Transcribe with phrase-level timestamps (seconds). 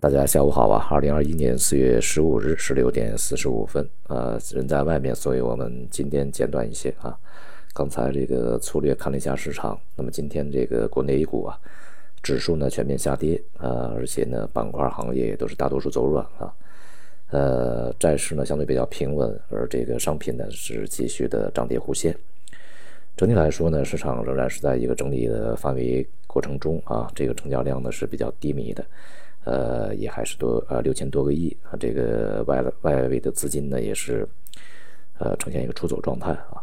[0.00, 0.86] 大家下午好啊！
[0.90, 7.14] 二零二一年四月十五日十六点四十五分，呃，人在外面，所以我们今天简短一些啊。
[7.74, 11.60] 刚才这个粗略看了一下市场，那么今天这个国内 A 股啊，
[12.22, 16.50] 指数呢全面下跌啊，而且呢板块行业也都是大多数走软啊。
[17.28, 22.16] 呃，债市呢相对比较平稳，而这个商品呢是继续的涨跌互现。
[23.18, 28.82] 整体来说呢，市场仍然是在一个整理的范围过程中啊，这个成交量呢是比较低迷的。
[29.44, 34.28] 呃，也还是多呃六千多个亿啊，这个外外围的资金呢也是
[35.18, 36.62] 呃呈现一个出走状态啊，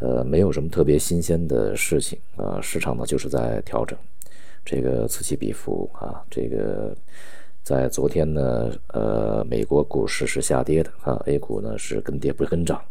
[0.00, 3.98] 呃没有什么特别新鲜的事情啊，市场呢就是在调整，
[4.64, 6.94] 这个此起彼伏啊，这个
[7.62, 12.82] 在昨天呢，呃美国股市是下跌的啊，A 股呢是跟跌不跟涨，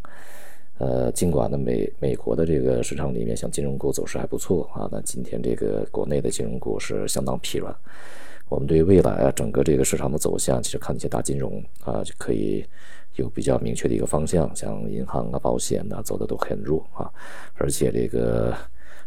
[0.79, 7.73] 呃尽管呢美美国的这个市场里面像金融股走势还不错啊，那今天这个国内的金融股是相当疲软。
[8.49, 12.63] 我们对未来啊，整个这个市场的走向，其实看一些大金融啊，就可以
[13.15, 14.55] 有比较明确的一个方向。
[14.55, 17.09] 像银行啊、保险呐，走的都很弱啊。
[17.55, 18.55] 而且这个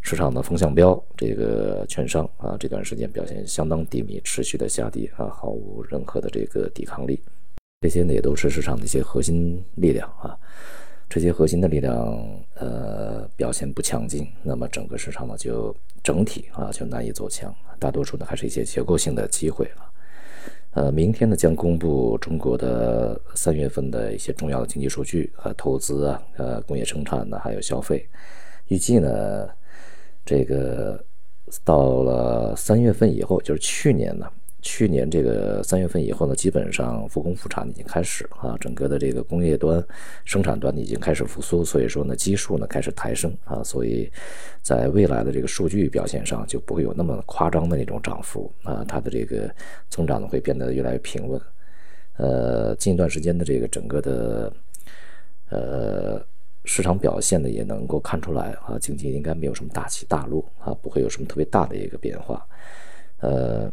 [0.00, 7.20] 市场的风向标，这个券商啊，这段时间表现相当低迷，持续的下跌啊，毫无任何的这个抵抗力。
[7.80, 10.36] 这些呢，也都是市场的一些核心力量啊。
[11.08, 12.18] 这些核心的力量，
[12.54, 17.54] 呃，表现不强劲，那么整个市场呢，就整体啊，就难以走强。
[17.78, 19.92] 大多数呢，还是一些结构性的机会了。
[20.72, 28.06] 呃，明天呢，将公布中国的三月份的一些重要的经济数据和投资啊，呃，工业生产呢，还有消费。
[28.68, 29.48] 预计呢，
[30.24, 31.02] 这个
[31.64, 34.30] 到了三月份以后，就是去年呢。
[34.68, 39.82] 去年这个三月份以后呢，基本上复工复产已经开始啊，整个的这个工业端、
[40.24, 44.10] 生产端已经开始复苏，所以说呢，基数呢开始抬升啊，所以
[44.62, 49.48] 在未来的这个数据表现上就不会有那么夸张的那种涨幅啊，它的这个
[49.88, 51.40] 增长呢会变得越来越平稳。
[52.16, 54.52] 呃，近一段时间的这个整个的
[55.50, 56.20] 呃
[56.64, 62.44] 市场表现呢也能够看出来啊，经济应该没有什么大起大落啊，不会有什么特别大的一个变化，
[63.20, 63.72] 呃。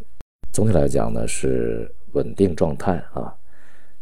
[0.54, 3.36] 总体来讲呢是稳定状态啊，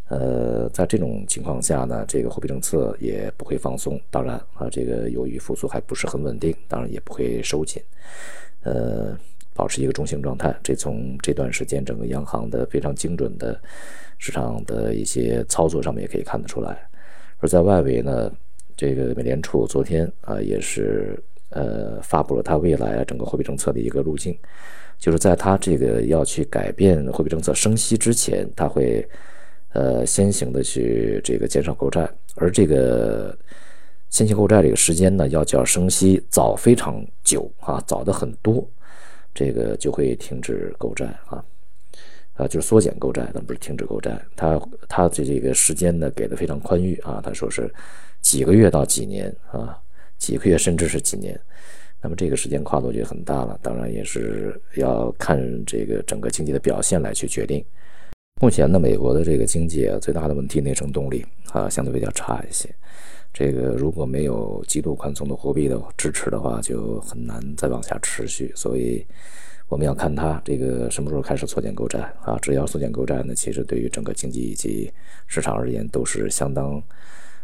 [0.09, 3.97] 呃，在这种情况下呢，这个货币政策也不会放松。
[4.09, 7.81] 当然啊，这个由于复苏还不是很稳定，当然也不会收紧，
[8.63, 9.17] 呃，
[9.53, 10.53] 保持一个中性状态。
[10.62, 13.57] 这从这段时间整个央行的非常精准的
[14.18, 16.85] 市场的一些操作上面也可以看得出来。
[17.39, 18.29] 而在外围呢，
[18.75, 21.18] 这个美联储昨天啊也是
[21.51, 24.38] 呃发布了它未来整个货币政策的一个路径。
[24.97, 29.03] 就是在他这个要去改变货币政策升息之前，他会，
[29.73, 33.35] 呃，先行的去这个减少购债，而这个
[34.09, 38.63] 先行购债这个时间呢，要较升息早非常久啊，早的很多，
[39.33, 41.44] 这个就会停止购债啊，
[42.35, 47.73] 啊，就是缩减购债，但不是停止购债，他他的这个时间呢给的非常宽裕啊，他说是
[48.22, 49.81] 几个月到几年啊，
[50.21, 51.37] 几个月甚至是几年。
[51.99, 57.63] 那么这个时间跨度就很大了，当然也是要看这个整个经济的表现来去决定。
[58.41, 62.73] 目前呢，美国的这个经济啊，最大的问题内生动力啊相对比较差一些。
[63.33, 68.51] 这个如果没有极度宽松的货币的支持的话，就很难再往下持续。
[68.55, 69.05] 所以
[69.69, 72.38] 我们要看它这个什么时候开始缩减购债啊？
[72.41, 74.91] 只要缩减购债呢，其实对于整个经济以及
[75.27, 76.81] 市场而言都是相当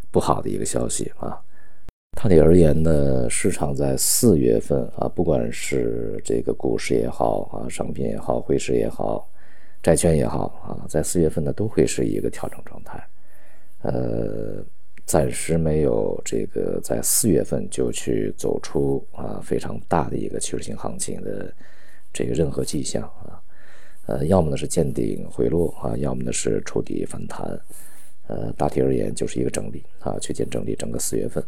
[0.10, 1.40] 不好的一个消息啊。
[2.20, 9.30] 大体而言呢，市场在四月份啊，不管是这个股市也好啊，商品也好，汇市也好，
[9.84, 13.08] 债券也好啊，在四月份呢都会是一个调整状态。
[13.84, 14.66] 呃，
[15.06, 21.54] 暂时没有这个在四月份就去走出啊非常大的一个趋势性行情的
[22.12, 23.40] 这个任何迹象啊。
[24.08, 27.48] 呃，要么呢是见顶回落啊，要么呢是触底反弹。
[28.26, 31.44] 呃，大体而言就是一个整理啊，区间整理整个四月份。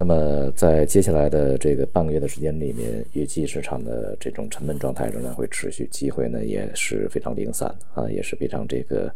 [0.00, 9.12] 那么，在接下来的这个半个月的时间里面，预计市场的这种沉闷状态仍然会持续，机会呢也是非常零散的啊，也是非常这个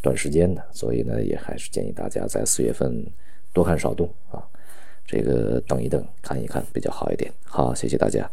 [0.00, 3.04] 短时间的，所以呢，也还是建议大家在四月份
[3.52, 4.42] 多看少动啊，
[5.06, 7.30] 这个等一等，看一看比较好一点。
[7.44, 8.26] 好，谢谢大家。